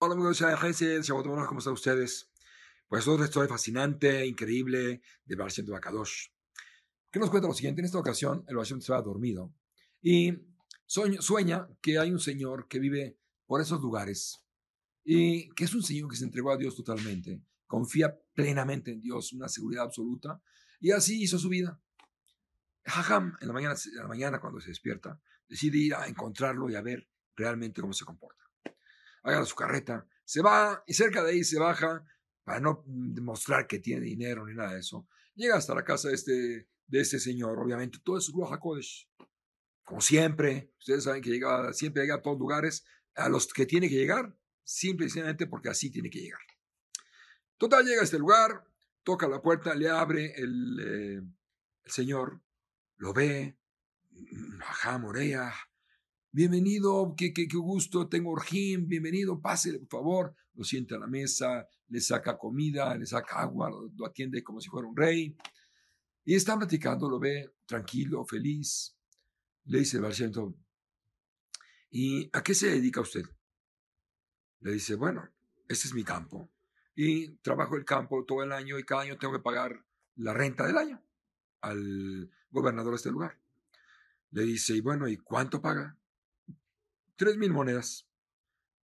[0.00, 2.30] Hola amigos de Gesed, ¿cómo están ustedes?
[2.86, 6.28] Pues otra historia fascinante, increíble de Baal Shem Bakadosh.
[7.10, 9.54] Que nos cuenta lo siguiente, en esta ocasión el Baal Shem estaba dormido
[10.02, 10.34] y
[10.86, 14.42] sueña que hay un señor que vive por esos lugares
[15.02, 19.32] y que es un señor que se entregó a Dios totalmente, confía plenamente en Dios,
[19.32, 20.42] una seguridad absoluta
[20.78, 21.80] y así hizo su vida.
[22.84, 26.74] Jajam, en la mañana, en la mañana cuando se despierta, decide ir a encontrarlo y
[26.74, 28.44] a ver realmente cómo se comporta.
[29.22, 32.04] Agarra su carreta, se va y cerca de ahí se baja
[32.44, 35.06] para no demostrar que tiene dinero ni nada de eso.
[35.34, 39.08] Llega hasta la casa de este, de este señor, obviamente, todo es Ruach HaKodesh.
[39.84, 42.84] Como siempre, ustedes saben que llega, siempre llega a todos lugares,
[43.14, 44.34] a los que tiene que llegar,
[44.64, 46.40] simplemente porque así tiene que llegar.
[47.56, 48.64] Total, llega a este lugar,
[49.02, 51.22] toca la puerta, le abre el, eh,
[51.84, 52.40] el señor,
[52.96, 53.57] lo ve,
[54.60, 55.52] ajá, Morea,
[56.30, 61.66] bienvenido, qué, qué, gusto, tengo orjim, bienvenido, pásele, por favor, lo sienta a la mesa,
[61.88, 65.36] le saca comida, le saca agua, lo, atiende como si fuera un rey.
[66.24, 68.94] Y está platicando, lo ve tranquilo, feliz.
[69.64, 70.54] Le dice el
[71.90, 73.24] ¿y a qué se dedica usted?
[74.60, 75.28] Le dice, bueno,
[75.68, 76.50] este es mi campo.
[76.94, 79.84] Y trabajo el campo todo el año y cada año tengo que pagar
[80.16, 81.02] la renta del año
[81.60, 83.38] al gobernador de este lugar.
[84.30, 85.98] Le dice, y bueno, ¿y cuánto paga?
[87.16, 88.08] Tres mil monedas.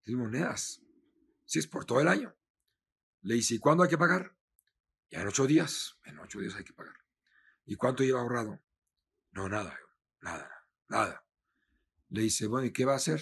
[0.02, 0.82] Tres monedas.
[1.44, 2.34] Si es por todo el año.
[3.22, 4.36] Le dice, ¿y cuándo hay que pagar?
[5.10, 5.98] Ya en ocho días.
[6.04, 6.94] En ocho días hay que pagar.
[7.64, 8.62] ¿Y cuánto lleva ahorrado?
[9.32, 9.78] No, nada,
[10.20, 10.50] nada,
[10.88, 11.26] nada.
[12.08, 13.20] Le dice, bueno, ¿y qué va a hacer?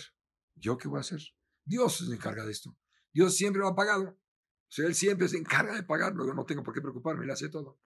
[0.55, 1.20] ¿Yo qué voy a hacer?
[1.65, 2.77] Dios se encarga de esto.
[3.12, 4.05] Dios siempre lo ha pagado.
[4.05, 6.27] O sea, Él siempre se encarga de pagarlo.
[6.27, 7.78] Yo no tengo por qué preocuparme, Él hace todo.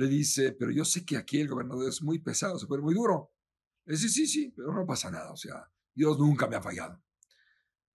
[0.00, 2.94] Le dice, pero yo sé que aquí el gobernador es muy pesado, se pone muy
[2.94, 3.34] duro.
[3.84, 5.30] Le dice, sí, sí, pero no pasa nada.
[5.30, 7.04] O sea, Dios nunca me ha fallado.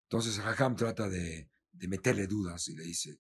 [0.02, 3.19] Entonces Raham trata de, de, meterle dudas y le dice,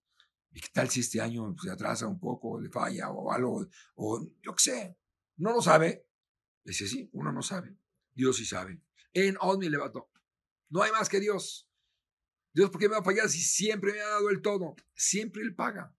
[0.50, 3.66] ¿y qué tal si este año se atrasa un poco, le falla o algo?
[3.94, 4.98] O yo qué sé,
[5.36, 6.06] no lo sabe.
[6.64, 7.78] Le dice, sí, uno no sabe.
[8.12, 8.82] Dios sí sabe.
[9.14, 10.10] En Odmi levantó.
[10.68, 11.70] No hay más que Dios.
[12.52, 14.76] Dios, ¿por qué me va a fallar si siempre me ha dado el todo?
[14.94, 15.96] Siempre Él paga.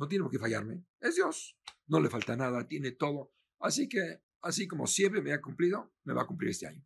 [0.00, 0.82] No tiene por qué fallarme.
[0.98, 1.58] Es Dios.
[1.86, 3.34] No le falta nada, tiene todo.
[3.58, 6.82] Así que, así como siempre me ha cumplido, me va a cumplir este año.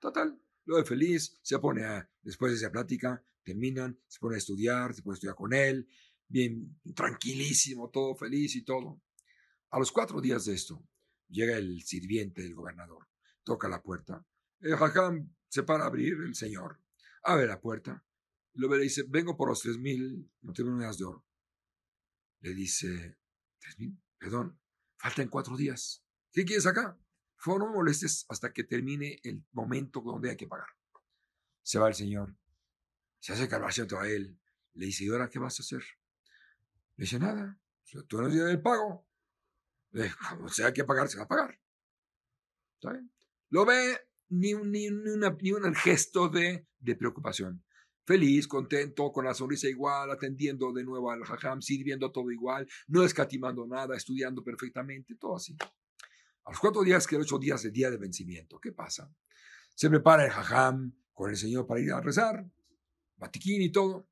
[0.00, 4.38] Total, lo de feliz, se pone a, después de esa plática, terminan, se pone a
[4.38, 5.88] estudiar, se pone a estudiar con él,
[6.26, 9.00] bien tranquilísimo, todo feliz y todo.
[9.70, 10.84] A los cuatro días de esto,
[11.28, 13.06] llega el sirviente del gobernador,
[13.44, 14.26] toca la puerta.
[14.58, 16.80] El jajam se para a abrir, el señor
[17.22, 18.04] abre la puerta,
[18.54, 21.27] lo ve y dice, vengo por los tres mil monedas de oro.
[22.40, 23.18] Le dice,
[24.18, 24.60] perdón,
[24.96, 26.04] faltan cuatro días.
[26.32, 26.98] ¿Qué quieres acá?
[27.44, 30.68] Por no molestes hasta que termine el momento donde hay que pagar.
[31.62, 32.36] Se va el señor.
[33.20, 34.40] Se hace carvaciento a él.
[34.74, 35.82] Le dice, ¿y ahora qué vas a hacer?
[36.96, 37.58] Le dice, nada.
[38.08, 39.06] tú no tienes el pago.
[40.42, 41.60] O sea, hay que pagar, se va a pagar.
[42.74, 43.12] ¿Está bien?
[43.50, 47.64] Lo ve ni, ni, ni, un gesto de preocupación
[48.08, 53.04] feliz, contento, con la sonrisa igual, atendiendo de nuevo al jajam, sirviendo todo igual, no
[53.04, 55.54] escatimando nada, estudiando perfectamente, todo así.
[56.44, 59.14] A los cuatro días, que ocho días de día de vencimiento, ¿qué pasa?
[59.74, 62.50] Se prepara el jajam con el Señor para ir a rezar,
[63.18, 64.08] batiquín y todo,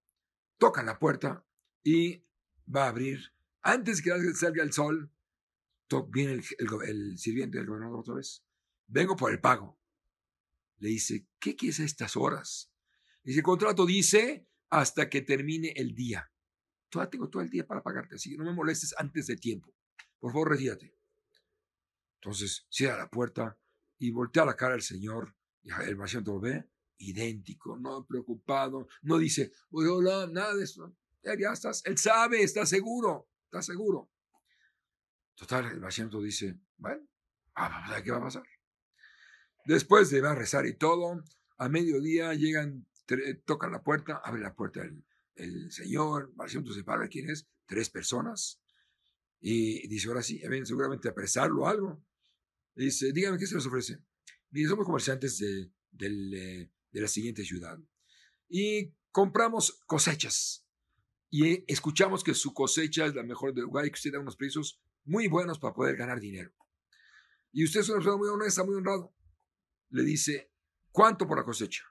[0.58, 1.42] tocan la puerta
[1.82, 2.22] y
[2.68, 3.32] va a abrir.
[3.62, 5.10] Antes que salga el sol,
[6.08, 6.42] viene el,
[6.86, 8.44] el, sirviente del gobernador otra vez.
[8.88, 9.80] Vengo por el pago.
[10.80, 12.75] Le dice, ¿qué quieres a estas horas?
[13.26, 16.32] Dice, el contrato dice hasta que termine el día.
[16.88, 19.74] Todavía tengo todo el día para pagarte, así que no me molestes antes de tiempo.
[20.18, 20.96] Por favor, retírate.
[22.22, 23.58] Entonces cierra la puerta
[23.98, 25.36] y voltea la cara al Señor
[25.86, 30.96] el paciente lo ve idéntico, no preocupado, no dice, hola, nada eso.
[31.22, 34.10] Ya estás, él sabe, está seguro, está seguro.
[35.34, 37.06] Total, el paciente dice, bueno,
[37.54, 38.44] a ¿qué va a pasar?
[39.66, 41.22] Después de va a rezar y todo,
[41.58, 42.86] a mediodía llegan,
[43.44, 44.82] tocan la puerta, abre la puerta
[45.34, 47.48] el, señor, el se para, ¿quién es?
[47.66, 48.60] Tres personas.
[49.40, 52.02] Y dice, ahora sí, ven seguramente a apresarlo o algo.
[52.74, 53.98] Dice, dígame, ¿qué se les ofrece?
[54.50, 57.78] Dice, somos comerciantes de, de, de la siguiente ciudad.
[58.48, 60.66] Y compramos cosechas.
[61.30, 64.36] Y escuchamos que su cosecha es la mejor del lugar y que usted da unos
[64.36, 66.52] precios muy buenos para poder ganar dinero.
[67.52, 69.14] Y usted es una persona muy honesta, muy honrado.
[69.90, 70.52] Le dice,
[70.90, 71.84] ¿cuánto por la cosecha?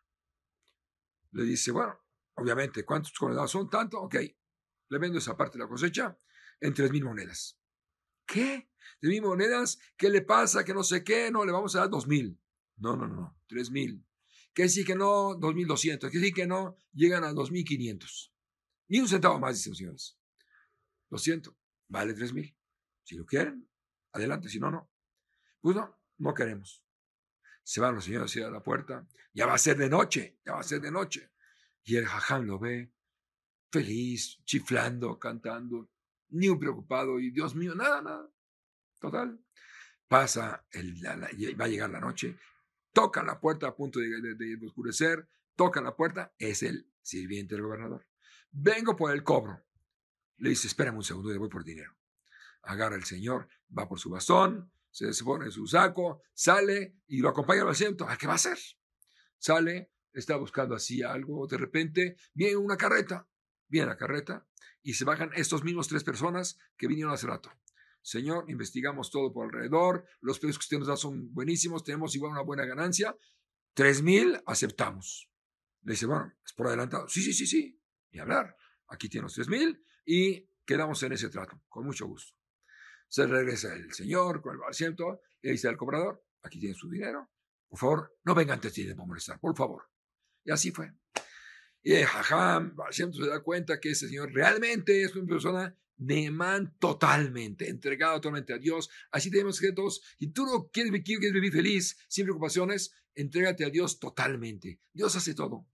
[1.36, 2.00] Le dice, bueno,
[2.36, 3.70] obviamente, ¿cuántos condenados son?
[3.70, 4.16] Tanto, ok.
[4.88, 6.18] Le vendo esa parte de la cosecha
[6.62, 7.60] en tres mil monedas.
[8.26, 8.72] ¿Qué?
[9.02, 9.78] ¿De mil monedas?
[9.98, 10.64] ¿Qué le pasa?
[10.64, 12.40] Que no sé qué, no, le vamos a dar dos mil.
[12.78, 14.08] No, no, no, tres mil.
[14.54, 15.36] ¿Qué decir que no?
[15.36, 16.10] Dos mil doscientos.
[16.10, 16.78] ¿Qué decir que no?
[16.94, 18.34] Llegan a dos mil quinientos.
[18.88, 20.18] Ni un centavo más, dicen los señores.
[21.10, 21.58] Lo siento,
[21.90, 22.56] vale tres mil.
[23.04, 23.70] Si lo quieren,
[24.14, 24.90] adelante, si no, no.
[25.60, 26.85] Pues no, no queremos.
[27.66, 29.08] Se van los señores hacia la puerta.
[29.34, 31.32] Ya va a ser de noche, ya va a ser de noche.
[31.84, 32.94] Y el jaján lo ve
[33.72, 35.90] feliz, chiflando, cantando,
[36.30, 37.20] ni un preocupado.
[37.20, 38.30] Y Dios mío, nada, nada.
[39.00, 39.44] Total.
[40.08, 42.38] Pasa, el, va a llegar la noche,
[42.94, 47.64] toca la puerta a punto de, de oscurecer, toca la puerta, es el sirviente del
[47.64, 48.08] gobernador.
[48.52, 49.66] Vengo por el cobro.
[50.38, 51.98] Le dice, espérame un segundo, le voy por dinero.
[52.62, 57.64] Agarra el señor, va por su bastón, se pone su saco, sale y lo acompaña
[57.64, 58.08] al asiento.
[58.08, 58.58] ¿A qué va a hacer?
[59.38, 63.28] Sale, está buscando así algo, de repente viene una carreta,
[63.68, 64.48] viene la carreta
[64.82, 67.52] y se bajan estos mismos tres personas que vinieron hace rato.
[68.02, 72.32] Señor, investigamos todo por alrededor, los precios que usted nos da son buenísimos, tenemos igual
[72.32, 73.18] una buena ganancia,
[73.74, 75.30] tres mil aceptamos.
[75.82, 77.10] Le dice, bueno, es por adelantado.
[77.10, 77.82] Sí, sí, sí, sí,
[78.12, 78.56] ni hablar.
[78.88, 82.34] Aquí tiene los tres mil y quedamos en ese trato, con mucho gusto.
[83.16, 87.32] Se regresa el señor con el asiento y dice al cobrador, aquí tiene su dinero,
[87.70, 89.84] por favor, no venga antes de molestar, por favor.
[90.44, 90.92] Y así fue.
[91.82, 97.70] Y el Jajam se da cuenta que ese señor realmente es una persona Neemán totalmente,
[97.70, 98.90] entregado totalmente a Dios.
[99.12, 103.70] Así tenemos que todos, y tú no quieres, quieres vivir feliz, sin preocupaciones, entrégate a
[103.70, 104.82] Dios totalmente.
[104.92, 105.66] Dios hace todo.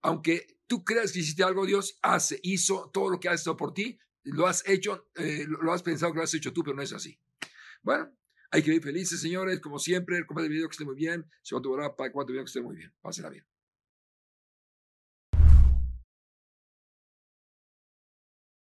[0.00, 3.74] Aunque tú creas que hiciste algo, Dios hace, hizo todo lo que ha hecho por
[3.74, 6.82] ti, lo has hecho, eh, lo has pensado que lo has hecho tú, pero no
[6.82, 7.18] es así.
[7.82, 8.12] Bueno,
[8.50, 10.18] hay que vivir felices, señores, como siempre.
[10.18, 11.26] El video que esté muy bien.
[11.42, 12.92] Se va a para cuatro videos que esté muy bien.
[13.00, 13.44] Pásenla bien.